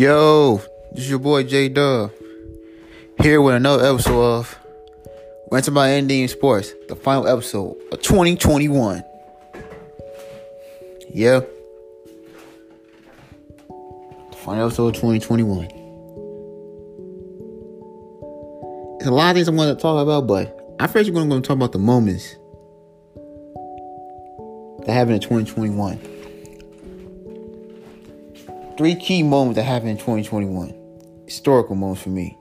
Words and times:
Yo, 0.00 0.62
this 0.92 1.04
is 1.04 1.10
your 1.10 1.18
boy 1.18 1.42
J 1.42 1.68
Dub. 1.68 2.10
Here 3.20 3.42
with 3.42 3.54
another 3.54 3.84
episode 3.84 4.18
of 4.18 4.58
to 5.62 5.70
my 5.70 5.90
Ending 5.90 6.26
Sports, 6.26 6.72
the 6.88 6.96
final 6.96 7.28
episode 7.28 7.76
of 7.92 8.00
2021. 8.00 9.04
Yeah. 11.12 11.40
Final 14.36 14.68
episode 14.68 14.86
of 14.86 14.94
2021. 14.94 15.68
There's 19.00 19.06
a 19.06 19.10
lot 19.10 19.28
of 19.28 19.36
things 19.36 19.50
I 19.50 19.52
want 19.52 19.78
to 19.78 19.82
talk 19.82 20.02
about, 20.02 20.26
but 20.26 20.76
I 20.80 20.86
first 20.86 21.10
we're 21.10 21.26
going 21.26 21.42
to 21.42 21.46
talk 21.46 21.56
about 21.56 21.72
the 21.72 21.78
moments 21.78 22.36
that 24.86 24.94
happened 24.94 25.16
in 25.16 25.20
2021. 25.20 26.09
Three 28.80 28.94
key 28.94 29.22
moments 29.22 29.56
that 29.56 29.64
happened 29.64 29.90
in 29.90 29.98
2021. 29.98 30.72
Historical 31.26 31.74
moments 31.74 32.00
for 32.02 32.08
me. 32.08 32.38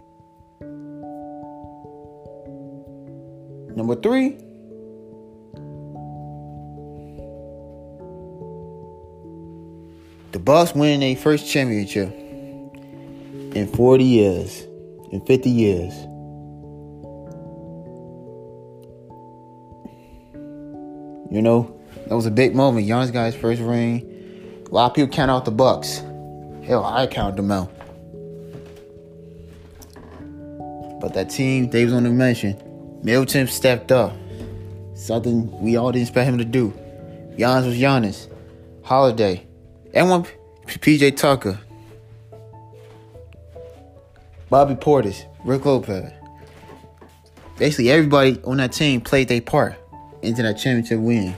Number 3.76 3.96
three. 3.96 4.38
The 10.32 10.40
Bucks 10.40 10.74
winning 10.74 11.02
their 11.02 11.18
first 11.18 11.52
championship 11.52 12.08
in 12.14 13.70
40 13.76 14.04
years, 14.06 14.62
in 15.12 15.20
50 15.26 15.50
years. 15.50 15.94
You 21.30 21.42
know, 21.42 21.78
that 22.08 22.16
was 22.16 22.26
a 22.26 22.32
big 22.32 22.56
moment. 22.56 22.88
Giannis 22.88 23.12
got 23.12 23.26
his 23.26 23.36
first 23.36 23.62
ring. 23.62 24.64
A 24.66 24.74
lot 24.74 24.92
of 24.92 24.96
people 24.96 25.14
count 25.14 25.30
out 25.30 25.44
the 25.44 25.52
Bucks. 25.52 26.02
Hell, 26.70 26.86
I 26.86 27.08
count 27.08 27.36
them 27.36 27.50
out. 27.50 27.72
But 31.02 31.16
that 31.16 31.32
team, 31.32 31.68
Dave's 31.68 31.92
on 31.92 32.04
the 32.04 32.12
mention. 32.12 32.62
Middleton 33.02 33.48
stepped 33.48 33.92
up. 33.92 34.14
Something 34.94 35.50
we 35.60 35.78
all 35.78 35.92
didn't 35.92 36.04
expect 36.04 36.30
him 36.30 36.38
to 36.38 36.46
do. 36.46 36.72
Giannis 37.36 37.66
was 37.66 37.76
Giannis. 37.76 38.28
Holiday. 38.84 39.48
And 39.96 40.12
one 40.12 40.28
PJ 40.68 41.18
Tucker. 41.18 41.60
Bobby 44.52 44.76
Portis. 44.76 45.26
Rick 45.44 45.66
Lopez. 45.66 46.14
Basically, 47.58 47.90
everybody 47.90 48.40
on 48.44 48.58
that 48.58 48.74
team 48.74 49.02
played 49.02 49.28
their 49.28 49.42
part 49.42 49.74
into 50.22 50.44
that 50.44 50.60
championship 50.60 51.00
win. 51.00 51.36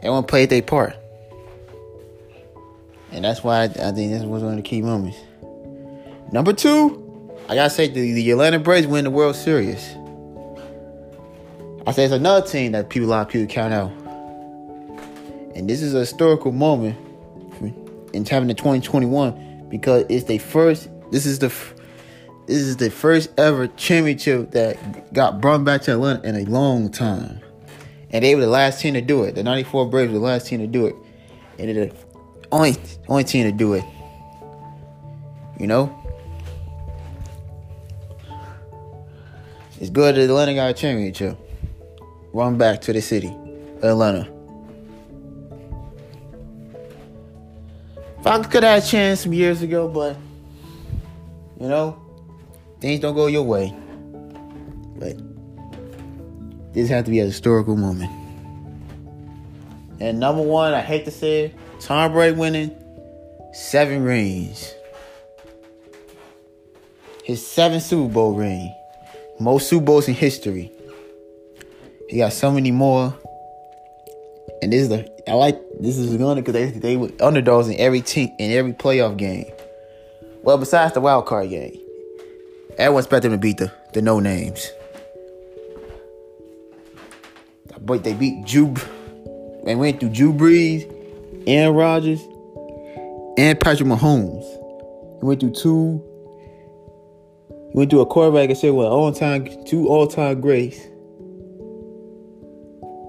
Everyone 0.00 0.24
played 0.24 0.50
their 0.50 0.62
part. 0.62 0.96
And 3.12 3.24
that's 3.24 3.44
why 3.44 3.64
I, 3.64 3.68
think 3.68 4.12
this 4.12 4.22
was 4.22 4.42
one 4.42 4.52
of 4.52 4.56
the 4.56 4.62
key 4.62 4.82
moments. 4.82 5.18
Number 6.32 6.52
two, 6.52 7.36
I 7.48 7.54
gotta 7.54 7.70
say 7.70 7.88
the, 7.88 8.12
the 8.12 8.30
Atlanta 8.30 8.58
Braves 8.58 8.86
win 8.86 9.04
the 9.04 9.10
World 9.10 9.36
Series. 9.36 9.94
I 11.86 11.92
say 11.92 12.04
it's 12.04 12.12
another 12.12 12.46
team 12.46 12.72
that 12.72 12.88
people 12.88 13.08
a 13.08 13.10
lot 13.10 13.26
of 13.26 13.28
people 13.28 13.46
count 13.46 13.74
out. 13.74 13.90
And 15.54 15.68
this 15.68 15.82
is 15.82 15.94
a 15.94 16.00
historical 16.00 16.52
moment 16.52 16.96
in 18.12 18.24
having 18.24 18.48
the 18.48 18.54
2021 18.54 19.66
because 19.68 20.04
it's 20.08 20.24
the 20.24 20.38
first 20.38 20.88
this 21.10 21.26
is 21.26 21.38
the 21.38 21.48
this 22.46 22.58
is 22.58 22.76
the 22.76 22.90
first 22.90 23.30
ever 23.38 23.66
championship 23.68 24.52
that 24.52 25.12
got 25.12 25.40
brought 25.40 25.64
back 25.64 25.82
to 25.82 25.92
Atlanta 25.92 26.26
in 26.28 26.36
a 26.36 26.44
long 26.50 26.90
time. 26.90 27.40
And 28.12 28.24
they 28.24 28.34
were 28.34 28.40
the 28.40 28.48
last 28.48 28.80
team 28.80 28.94
to 28.94 29.00
do 29.00 29.24
it. 29.24 29.34
The 29.34 29.42
94 29.42 29.88
Braves 29.88 30.12
were 30.12 30.18
the 30.18 30.24
last 30.24 30.46
team 30.46 30.60
to 30.60 30.66
do 30.66 30.86
it. 30.86 30.96
And 31.58 31.68
they're 31.68 31.86
the 31.86 31.94
only, 32.50 32.76
only 33.08 33.24
team 33.24 33.44
to 33.44 33.52
do 33.52 33.74
it. 33.74 33.84
You 35.58 35.66
know? 35.66 35.96
It's 39.80 39.90
good 39.90 40.14
that 40.16 40.22
Atlanta 40.22 40.54
got 40.54 40.70
a 40.70 40.74
championship. 40.74 41.38
Run 42.32 42.58
back 42.58 42.80
to 42.82 42.92
the 42.92 43.00
city, 43.00 43.34
Atlanta. 43.82 44.30
Falcons 48.22 48.52
could 48.52 48.62
have 48.62 48.74
had 48.74 48.82
a 48.82 48.86
chance 48.86 49.20
some 49.20 49.32
years 49.32 49.62
ago, 49.62 49.88
but 49.88 50.16
you 51.58 51.68
know, 51.68 51.98
things 52.80 53.00
don't 53.00 53.14
go 53.14 53.26
your 53.26 53.42
way. 53.42 53.74
But 54.96 55.16
this 56.72 56.88
has 56.88 57.04
to 57.04 57.10
be 57.10 57.20
a 57.20 57.24
historical 57.24 57.76
moment. 57.76 58.10
And 60.00 60.18
number 60.18 60.42
one, 60.42 60.72
I 60.72 60.80
hate 60.80 61.04
to 61.04 61.10
say 61.10 61.44
it, 61.44 61.54
Tom 61.80 62.12
Brady 62.12 62.36
winning 62.36 62.74
seven 63.52 64.02
rings. 64.02 64.74
His 67.24 67.46
seventh 67.46 67.82
Super 67.82 68.12
Bowl 68.12 68.34
ring. 68.34 68.74
Most 69.38 69.68
Super 69.68 69.84
Bowls 69.84 70.08
in 70.08 70.14
history. 70.14 70.72
He 72.08 72.18
got 72.18 72.32
so 72.32 72.50
many 72.50 72.70
more. 72.70 73.16
And 74.62 74.72
this 74.72 74.82
is 74.82 74.88
the 74.88 75.30
I 75.30 75.34
like 75.34 75.58
this 75.78 75.96
is 75.96 76.16
gonna 76.16 76.42
because 76.42 76.54
they 76.54 76.70
they 76.70 76.96
were 76.96 77.10
underdogs 77.20 77.68
in 77.68 77.78
every 77.78 78.02
team 78.02 78.30
in 78.38 78.50
every 78.52 78.72
playoff 78.72 79.16
game. 79.16 79.46
Well, 80.42 80.58
besides 80.58 80.92
the 80.94 81.00
wild 81.00 81.26
card 81.26 81.50
game, 81.50 81.78
everyone 82.76 83.00
expected 83.00 83.30
them 83.30 83.38
to 83.38 83.42
beat 83.42 83.58
the 83.58 83.72
the 83.92 84.02
no 84.02 84.20
names. 84.20 84.70
But 87.80 88.04
they 88.04 88.14
beat 88.14 88.44
Drew 88.44 88.74
They 89.64 89.74
went 89.74 90.00
through 90.00 90.10
Drew 90.10 90.32
Brees, 90.32 90.90
Aaron 91.46 91.74
Rodgers, 91.74 92.20
and 93.36 93.58
Patrick 93.58 93.88
Mahomes. 93.88 94.44
He 95.20 95.26
went 95.26 95.40
through 95.40 95.52
two. 95.52 96.02
He 97.48 97.78
went 97.78 97.90
through 97.90 98.00
a 98.00 98.06
quarterback 98.06 98.48
and 98.48 98.58
said, 98.58 98.72
"Well, 98.72 98.88
all 98.88 99.12
time, 99.12 99.48
two 99.64 99.88
all-time 99.88 100.40
greats, 100.40 100.78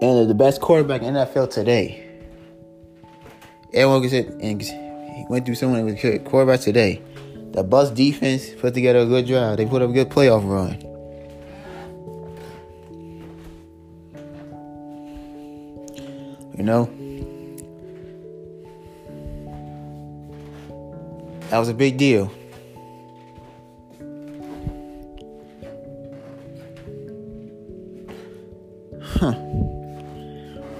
and 0.01 0.29
the 0.29 0.35
best 0.35 0.61
quarterback 0.61 1.01
in 1.01 1.15
NFL 1.15 1.47
today." 1.47 2.03
Everyone 3.73 4.01
can 4.01 4.09
say, 4.09 4.27
and 4.41 4.61
he 4.61 5.25
went 5.29 5.45
through 5.45 5.55
someone 5.55 5.85
that 5.85 6.03
was 6.03 6.21
quarterback 6.25 6.59
today. 6.59 7.01
The 7.53 7.63
Bucks 7.63 7.89
defense 7.89 8.49
put 8.59 8.73
together 8.73 8.99
a 8.99 9.05
good 9.05 9.27
drive. 9.27 9.57
They 9.57 9.65
put 9.65 9.81
up 9.81 9.89
a 9.89 9.93
good 9.93 10.09
playoff 10.09 10.47
run. 10.47 10.90
You 16.61 16.67
know? 16.67 16.85
That 21.49 21.57
was 21.57 21.69
a 21.69 21.73
big 21.73 21.97
deal. 21.97 22.31
Huh. 29.01 29.33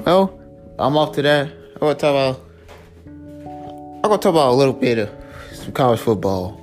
Well, 0.05 0.39
I'm 0.77 0.95
off 0.97 1.13
to 1.13 1.23
that. 1.23 1.47
I'm 1.47 1.79
gonna 1.79 1.95
talk 1.95 2.11
about 2.11 2.45
I'm 3.07 4.01
gonna 4.03 4.17
talk 4.19 4.25
about 4.25 4.51
a 4.51 4.53
little 4.53 4.73
bit 4.73 4.99
of 4.99 5.09
some 5.51 5.71
college 5.71 5.99
football. 5.99 6.61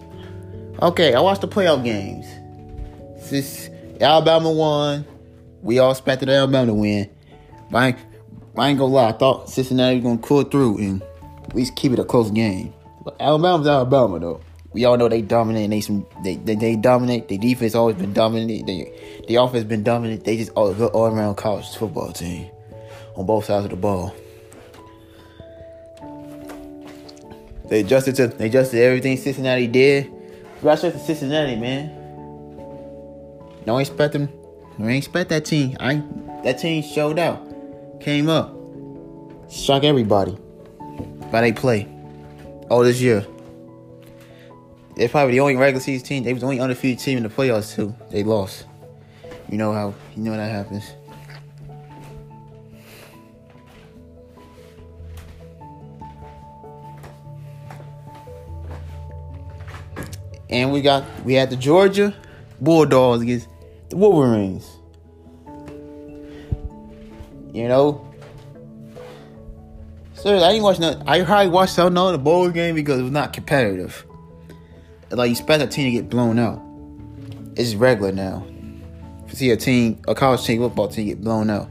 Okay, 0.80 1.14
I 1.14 1.20
watched 1.20 1.40
the 1.40 1.48
playoff 1.48 1.82
games. 1.82 2.24
Since 3.20 3.68
Alabama 4.00 4.52
won, 4.52 5.04
we 5.60 5.80
all 5.80 5.90
expected 5.90 6.28
Alabama 6.28 6.66
to 6.66 6.74
win. 6.74 7.10
But 7.68 7.96
I 8.58 8.68
ain't 8.68 8.78
gonna 8.78 8.92
lie, 8.92 9.08
I 9.08 9.12
thought 9.12 9.48
Cincinnati 9.48 9.96
was 9.96 10.04
gonna 10.04 10.18
pull 10.18 10.44
through 10.44 10.78
and 10.78 11.02
at 11.44 11.54
least 11.54 11.76
keep 11.76 11.92
it 11.92 11.98
a 11.98 12.04
close 12.04 12.30
game. 12.30 12.72
But 13.04 13.16
Alabama's 13.20 13.66
Alabama 13.66 14.18
though. 14.18 14.40
We 14.72 14.84
all 14.84 14.98
know 14.98 15.08
they 15.08 15.22
dominate. 15.22 15.70
They 15.70 15.80
some 15.80 16.06
they 16.22 16.36
they, 16.36 16.54
they 16.54 16.76
dominate. 16.76 17.28
Their 17.28 17.38
defense 17.38 17.74
always 17.74 17.96
been 17.96 18.12
dominant. 18.12 18.66
They 18.66 18.92
the 19.26 19.36
offense 19.36 19.64
been 19.64 19.82
dominant. 19.82 20.24
They 20.24 20.36
just 20.36 20.50
all 20.54 20.74
good 20.74 20.92
all 20.92 21.06
around 21.06 21.36
college 21.36 21.66
football 21.74 22.12
team 22.12 22.50
on 23.16 23.26
both 23.26 23.46
sides 23.46 23.64
of 23.64 23.70
the 23.70 23.76
ball. 23.76 24.14
They 27.68 27.80
adjusted 27.80 28.14
to 28.16 28.28
they 28.28 28.46
adjusted 28.46 28.82
everything 28.82 29.16
Cincinnati 29.16 29.66
did. 29.66 30.12
Congratulations 30.54 31.02
to 31.02 31.06
Cincinnati, 31.06 31.56
man. 31.56 31.94
Don't 33.64 33.80
expect 33.80 34.12
them. 34.12 34.28
Don't 34.78 34.90
expect 34.90 35.30
that 35.30 35.44
team. 35.44 35.76
I 35.80 36.02
that 36.44 36.58
team 36.58 36.82
showed 36.82 37.18
out, 37.18 37.42
came 38.00 38.28
up, 38.28 38.54
shock 39.50 39.84
everybody 39.84 40.36
by 41.30 41.40
they 41.40 41.52
play 41.52 41.88
all 42.70 42.82
this 42.82 43.00
year. 43.00 43.26
They're 44.96 45.08
probably 45.08 45.34
the 45.34 45.40
only 45.40 45.56
regular 45.56 45.80
season 45.80 46.06
team. 46.06 46.24
They 46.24 46.32
was 46.32 46.40
the 46.40 46.46
only 46.46 46.60
undefeated 46.60 46.98
team 46.98 47.18
in 47.18 47.22
the 47.22 47.28
playoffs 47.28 47.74
too. 47.74 47.94
They 48.10 48.24
lost. 48.24 48.66
You 49.48 49.56
know 49.56 49.72
how 49.72 49.94
you 50.16 50.22
know 50.22 50.36
that 50.36 50.50
happens. 50.50 50.84
And 60.50 60.72
we 60.72 60.80
got 60.80 61.04
we 61.24 61.34
had 61.34 61.50
the 61.50 61.56
Georgia 61.56 62.14
Bulldogs 62.60 63.22
against 63.22 63.48
the 63.90 63.96
Wolverines. 63.96 64.77
You 67.52 67.68
know, 67.68 68.08
Seriously, 70.18 70.48
I 70.48 70.50
didn't 70.50 70.64
watch 70.64 70.80
no. 70.80 71.00
I 71.06 71.20
hardly 71.20 71.52
watched 71.52 71.74
some 71.74 71.96
of 71.96 72.12
the 72.12 72.18
bowl 72.18 72.50
game 72.50 72.74
because 72.74 72.98
it 72.98 73.04
was 73.04 73.12
not 73.12 73.32
competitive. 73.32 74.04
Like 75.10 75.28
you 75.28 75.30
expect 75.30 75.62
a 75.62 75.68
team 75.68 75.84
to 75.84 75.90
get 75.92 76.10
blown 76.10 76.40
out. 76.40 76.60
It's 77.54 77.76
regular 77.76 78.10
now. 78.10 78.44
To 79.28 79.36
see 79.36 79.50
a 79.52 79.56
team, 79.56 80.02
a 80.08 80.16
college 80.16 80.44
team, 80.44 80.58
football 80.60 80.88
team 80.88 81.06
get 81.06 81.20
blown 81.20 81.50
out. 81.50 81.68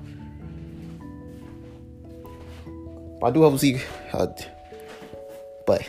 But 3.20 3.28
I 3.28 3.32
do 3.32 3.42
hope 3.42 3.54
to 3.54 3.60
see. 3.60 3.82
Uh, 4.14 4.28
but 5.66 5.86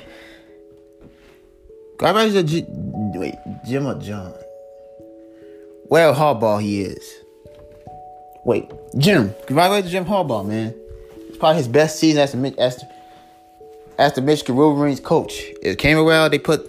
congratulations 1.96 2.34
to 2.34 2.60
G, 2.60 2.66
wait 3.14 3.34
Jim 3.68 3.86
or 3.86 4.00
John. 4.00 4.34
Well, 5.84 6.12
Harbaugh 6.12 6.60
he 6.60 6.82
is. 6.82 7.24
Wait, 8.48 8.72
Jim. 8.96 9.34
Congratulations 9.46 9.90
to 9.90 9.92
Jim 9.92 10.06
Harbaugh, 10.06 10.42
man. 10.42 10.74
It's 11.28 11.36
probably 11.36 11.58
his 11.58 11.68
best 11.68 11.98
season 11.98 12.22
as 12.22 12.32
the 12.32 12.58
as 12.58 12.76
the, 12.76 12.88
as 13.98 14.14
the 14.14 14.22
Michigan 14.22 14.56
Wolverines 14.56 15.00
coach. 15.00 15.34
It 15.60 15.76
came 15.76 15.98
around. 15.98 16.30
They 16.30 16.38
put 16.38 16.66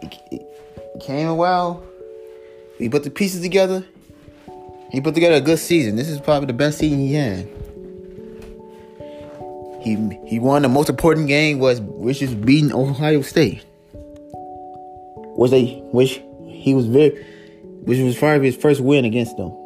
it, 0.00 1.00
came 1.00 1.26
around. 1.26 1.82
He 2.78 2.88
put 2.88 3.02
the 3.02 3.10
pieces 3.10 3.42
together. 3.42 3.84
He 4.92 5.00
put 5.00 5.14
together 5.14 5.34
a 5.34 5.40
good 5.40 5.58
season. 5.58 5.96
This 5.96 6.08
is 6.08 6.20
probably 6.20 6.46
the 6.46 6.52
best 6.52 6.78
season 6.78 7.00
he 7.00 7.12
had. 7.12 7.48
He 9.80 9.96
he 10.28 10.38
won 10.38 10.62
the 10.62 10.68
most 10.68 10.88
important 10.88 11.26
game 11.26 11.58
was 11.58 11.80
which 11.80 12.22
is 12.22 12.36
beating 12.36 12.72
Ohio 12.72 13.22
State. 13.22 13.64
Was 15.36 15.50
they 15.50 15.82
which 15.90 16.22
he 16.46 16.72
was 16.72 16.86
very 16.86 17.20
which 17.82 17.98
was 17.98 18.16
probably 18.16 18.46
his 18.46 18.54
first 18.54 18.80
win 18.80 19.04
against 19.04 19.36
them. 19.36 19.56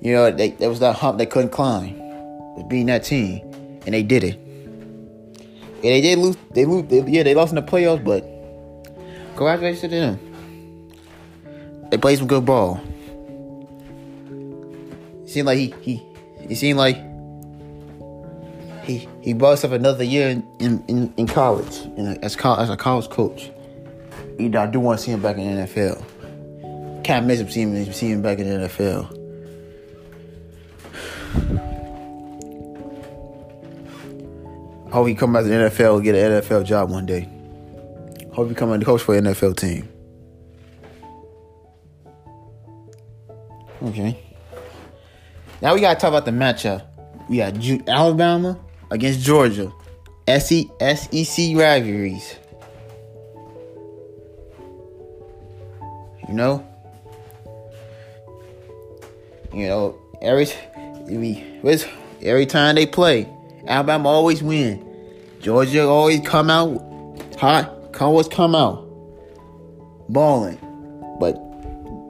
You 0.00 0.12
know, 0.12 0.30
they, 0.30 0.50
there 0.50 0.68
was 0.68 0.80
that 0.80 0.96
hump 0.96 1.18
they 1.18 1.26
couldn't 1.26 1.50
climb. 1.50 1.98
Was 1.98 2.86
that 2.86 3.04
team, 3.04 3.40
and 3.84 3.94
they 3.94 4.02
did 4.02 4.24
it. 4.24 4.34
And 4.34 5.84
they 5.84 6.00
did 6.00 6.18
lose. 6.18 6.36
They 6.52 6.64
lose. 6.64 6.88
They, 6.88 7.02
yeah, 7.02 7.22
they 7.22 7.34
lost 7.34 7.52
in 7.52 7.56
the 7.56 7.62
playoffs, 7.62 8.04
but 8.04 8.22
congratulations 9.36 9.80
to 9.82 9.88
them. 9.88 10.18
They 11.90 11.98
played 11.98 12.18
some 12.18 12.26
good 12.26 12.44
ball. 12.44 12.80
It 15.22 15.30
seemed 15.30 15.46
like 15.46 15.58
he 15.58 15.74
he. 15.80 16.02
It 16.48 16.56
seemed 16.56 16.78
like 16.78 16.96
he 18.84 19.08
he 19.20 19.32
brought 19.34 19.50
himself 19.50 19.72
another 19.72 20.04
year 20.04 20.30
in 20.30 20.82
in, 20.88 21.12
in, 21.16 21.26
college 21.26 21.80
in 21.96 22.18
as 22.24 22.36
as 22.36 22.70
a 22.70 22.76
college 22.76 23.08
coach. 23.08 23.50
You 24.38 24.48
know, 24.48 24.62
I 24.62 24.66
do 24.66 24.80
want 24.80 24.98
to 24.98 25.04
see 25.04 25.12
him 25.12 25.22
back 25.22 25.36
in 25.38 25.56
the 25.56 25.62
NFL. 25.62 27.04
Can't 27.04 27.26
miss 27.26 27.40
him 27.40 27.50
seeing 27.50 27.74
him 27.74 27.92
seeing 27.92 28.12
him 28.12 28.22
back 28.22 28.38
in 28.38 28.48
the 28.48 28.68
NFL. 28.68 29.17
Hope 34.90 35.08
he 35.08 35.14
come 35.14 35.34
to 35.34 35.42
the 35.42 35.50
NFL 35.50 36.02
get 36.02 36.14
an 36.14 36.42
NFL 36.42 36.64
job 36.64 36.90
one 36.90 37.06
day. 37.06 37.28
Hope 38.32 38.48
he 38.48 38.54
come 38.54 38.76
the 38.78 38.84
coach 38.84 39.02
for 39.02 39.16
an 39.16 39.24
NFL 39.24 39.56
team. 39.56 39.88
Okay. 43.82 44.18
Now 45.60 45.74
we 45.74 45.80
gotta 45.80 45.98
talk 45.98 46.08
about 46.08 46.24
the 46.24 46.30
matchup. 46.30 46.86
We 47.28 47.38
got 47.38 47.88
Alabama 47.88 48.58
against 48.90 49.20
Georgia. 49.20 49.72
SEC 50.28 51.56
rivalries. 51.56 52.36
You 56.28 56.34
know? 56.34 56.66
You 59.52 59.66
know, 59.66 59.98
every 60.20 60.46
every 62.22 62.46
time 62.46 62.74
they 62.74 62.86
play, 62.86 63.26
Alabama 63.66 64.08
always 64.08 64.42
win. 64.42 64.84
Georgia 65.40 65.86
always 65.86 66.20
come 66.20 66.50
out 66.50 66.82
hot. 67.38 67.74
Always 68.00 68.28
come 68.28 68.54
out 68.54 68.88
balling. 70.08 70.58
But 71.20 71.34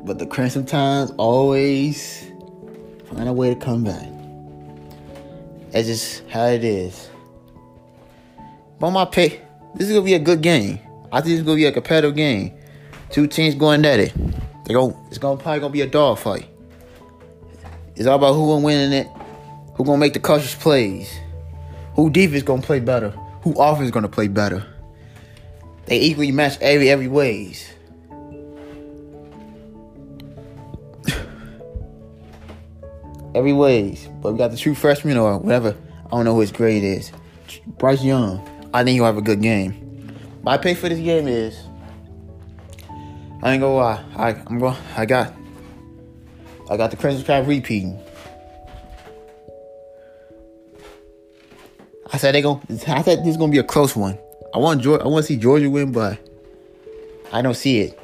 but 0.04 0.18
the 0.18 0.26
Crimson 0.26 0.64
Tides 0.64 1.12
always 1.16 2.30
find 3.06 3.28
a 3.28 3.32
way 3.32 3.52
to 3.52 3.56
come 3.58 3.84
back. 3.84 4.06
That's 5.70 5.86
just 5.86 6.28
how 6.28 6.46
it 6.46 6.64
is. 6.64 7.08
But 8.78 8.90
my 8.90 9.04
pick, 9.04 9.42
this 9.74 9.88
is 9.88 9.92
gonna 9.94 10.04
be 10.04 10.14
a 10.14 10.18
good 10.18 10.40
game. 10.40 10.78
I 11.12 11.20
think 11.20 11.34
it's 11.34 11.42
gonna 11.42 11.56
be 11.56 11.66
a 11.66 11.72
competitive 11.72 12.14
game. 12.14 12.54
Two 13.10 13.26
teams 13.26 13.54
going 13.54 13.84
at 13.84 13.98
it. 13.98 14.12
They 14.66 14.74
go. 14.74 14.98
It's 15.08 15.18
gonna 15.18 15.40
probably 15.40 15.60
gonna 15.60 15.72
be 15.72 15.80
a 15.80 15.86
dog 15.86 16.18
fight. 16.18 16.48
It's 17.96 18.06
all 18.06 18.16
about 18.16 18.34
who 18.34 18.46
gonna 18.46 18.64
win 18.64 18.78
in 18.78 18.92
it, 18.92 19.08
who 19.74 19.84
gonna 19.84 19.98
make 19.98 20.12
the 20.12 20.20
cautious 20.20 20.54
plays. 20.54 21.18
Who 21.98 22.08
defense 22.10 22.44
gonna 22.44 22.62
play 22.62 22.78
better? 22.78 23.10
Who 23.42 23.60
offense 23.60 23.86
is 23.86 23.90
gonna 23.90 24.08
play 24.08 24.28
better? 24.28 24.64
They 25.86 26.00
equally 26.00 26.30
match 26.30 26.56
every 26.60 26.90
every 26.90 27.08
ways. 27.08 27.68
every 33.34 33.52
ways. 33.52 34.08
But 34.22 34.30
we 34.30 34.38
got 34.38 34.52
the 34.52 34.56
true 34.56 34.76
freshman 34.76 35.16
or 35.16 35.38
whatever. 35.38 35.74
I 36.06 36.10
don't 36.10 36.24
know 36.24 36.34
who 36.34 36.40
his 36.42 36.52
grade 36.52 36.84
is. 36.84 37.10
Bryce 37.66 38.04
Young. 38.04 38.48
I 38.72 38.84
think 38.84 38.94
he'll 38.94 39.04
have 39.04 39.18
a 39.18 39.20
good 39.20 39.42
game. 39.42 40.14
My 40.44 40.56
pick 40.56 40.78
for 40.78 40.88
this 40.88 41.00
game 41.00 41.26
is. 41.26 41.58
I 43.42 43.54
ain't 43.54 43.60
gonna 43.60 43.74
lie. 43.74 44.04
I 44.14 44.40
I'm 44.46 44.60
going. 44.60 44.76
I 44.96 45.04
got. 45.04 45.34
I 46.70 46.76
got 46.76 46.92
the 46.92 46.96
Crimson 46.96 47.24
Crab 47.24 47.48
repeating. 47.48 48.00
I 52.12 52.16
said 52.16 52.34
they 52.34 52.42
going 52.42 52.60
I 52.86 53.02
said 53.02 53.20
this 53.20 53.28
is 53.28 53.36
gonna 53.36 53.52
be 53.52 53.58
a 53.58 53.64
close 53.64 53.94
one. 53.94 54.18
I 54.54 54.58
want 54.58 54.80
Georgia, 54.80 55.04
I 55.04 55.08
want 55.08 55.24
to 55.24 55.32
see 55.32 55.36
Georgia 55.36 55.68
win, 55.68 55.92
but 55.92 56.18
I 57.32 57.42
don't 57.42 57.54
see 57.54 57.80
it. 57.80 57.98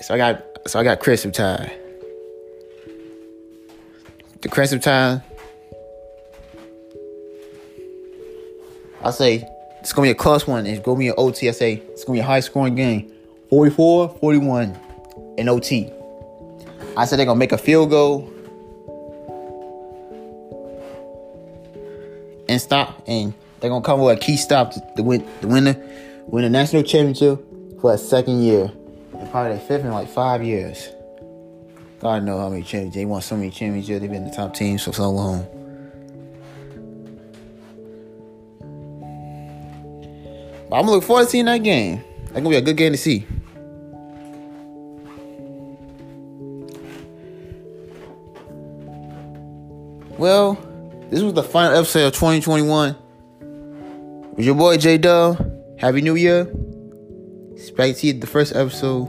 So 0.00 0.14
I 0.14 0.16
got 0.16 0.44
so 0.66 0.80
I 0.80 0.84
got 0.84 1.00
Crimson 1.00 1.32
Tide. 1.32 1.72
The 4.40 4.48
Crimson 4.48 4.80
Tide. 4.80 5.22
I 9.02 9.10
say 9.10 9.46
it's 9.80 9.92
gonna 9.92 10.06
be 10.06 10.10
a 10.10 10.14
close 10.14 10.46
one. 10.46 10.66
It's 10.66 10.84
gonna 10.84 10.98
be 10.98 11.08
an 11.08 11.14
OT. 11.16 11.48
I 11.48 11.52
say 11.52 11.74
it's 11.74 12.04
gonna 12.04 12.16
be 12.16 12.20
a 12.20 12.24
high 12.24 12.40
scoring 12.40 12.74
game. 12.74 13.12
44 13.50 14.16
41 14.20 14.78
in 15.36 15.48
OT. 15.48 15.92
I 16.96 17.04
said 17.04 17.18
they're 17.18 17.26
gonna 17.26 17.38
make 17.38 17.52
a 17.52 17.58
field 17.58 17.90
goal 17.90 18.33
and 22.54 22.62
stop 22.62 23.02
and 23.06 23.34
they're 23.60 23.70
gonna 23.70 23.84
come 23.84 24.00
with 24.00 24.16
a 24.16 24.20
key 24.20 24.36
stop 24.36 24.72
to, 24.72 25.02
win 25.02 25.26
the 25.40 25.48
winner 25.48 25.74
win 26.26 26.44
the 26.44 26.50
national 26.50 26.82
championship 26.82 27.44
for 27.80 27.92
a 27.94 27.98
second 27.98 28.42
year. 28.42 28.72
And 29.18 29.30
probably 29.30 29.56
their 29.56 29.66
fifth 29.66 29.84
in 29.84 29.90
like 29.90 30.08
five 30.08 30.42
years. 30.42 30.88
God 32.00 32.24
know 32.24 32.38
how 32.38 32.48
many 32.48 32.62
championships. 32.62 32.96
They 32.96 33.04
won 33.04 33.22
so 33.22 33.36
many 33.36 33.50
championships. 33.50 34.00
They've 34.00 34.10
been 34.10 34.24
the 34.24 34.34
top 34.34 34.54
teams 34.54 34.82
for 34.82 34.92
so 34.92 35.10
long. 35.10 35.46
But 40.68 40.76
I'm 40.76 40.82
gonna 40.82 40.92
look 40.92 41.04
forward 41.04 41.24
to 41.24 41.30
seeing 41.30 41.44
that 41.44 41.58
game. 41.58 42.02
That's 42.24 42.36
gonna 42.36 42.50
be 42.50 42.56
a 42.56 42.62
good 42.62 42.76
game 42.76 42.92
to 42.92 42.98
see. 42.98 43.26
Well, 50.18 50.54
the 51.34 51.42
final 51.42 51.76
episode 51.76 52.06
of 52.06 52.12
2021. 52.14 52.96
With 54.36 54.46
your 54.46 54.54
boy 54.54 54.76
J 54.76 54.98
Dub. 54.98 55.50
Happy 55.78 56.00
New 56.00 56.14
Year. 56.14 56.50
Expect 57.56 57.94
to 57.94 58.00
see 58.00 58.12
the 58.12 58.26
first 58.26 58.54
episode 58.54 59.06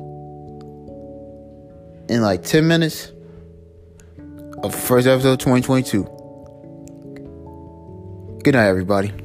in 2.10 2.22
like 2.22 2.44
10 2.44 2.68
minutes 2.68 3.12
of 4.64 4.74
first 4.74 5.08
episode 5.08 5.34
of 5.34 5.40
2022. 5.40 6.04
Good 8.44 8.56
night, 8.56 8.68
everybody. 8.68 9.25